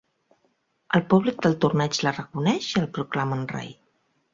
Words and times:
El 0.99 1.03
públic 1.11 1.45
del 1.47 1.59
torneig 1.67 2.03
la 2.09 2.17
reconeix 2.19 2.75
i 2.75 2.85
el 2.87 2.93
proclamen 3.01 3.51
rei. 3.59 3.75